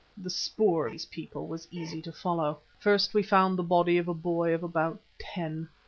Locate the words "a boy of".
4.07-4.63